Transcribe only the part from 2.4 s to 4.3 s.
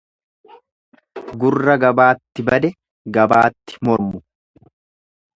bade gabaatti mormu.